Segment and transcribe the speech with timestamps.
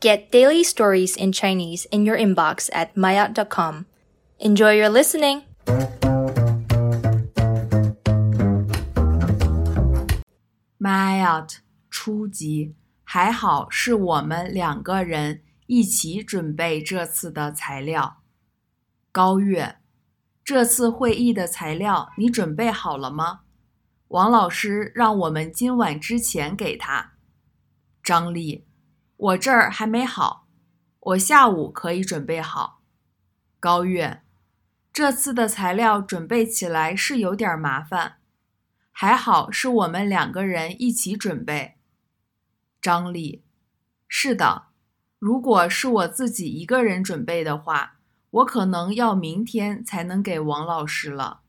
[0.00, 3.84] Get daily stories in Chinese in your inbox at maayot.com.
[4.38, 5.42] Enjoy your listening!
[10.78, 11.58] maayot
[11.90, 12.74] 初级
[13.04, 18.22] 还好是我们两个人一起准备这次的材料。
[19.12, 19.76] 高月，
[20.42, 23.40] 这次会议的材料你准备好了吗？
[24.08, 27.12] 王老师让我们今晚之前给他。
[28.02, 28.64] 张丽。
[29.20, 30.46] 我这儿还没好，
[31.00, 32.80] 我下午可以准备好。
[33.58, 34.22] 高月，
[34.94, 38.16] 这次的材料准备起来是有点麻烦，
[38.90, 41.76] 还好是我们两个人一起准备。
[42.80, 43.44] 张丽，
[44.08, 44.68] 是的，
[45.18, 47.98] 如果是我自己一个人准备的话，
[48.30, 51.39] 我可能要明天才能给王老师了。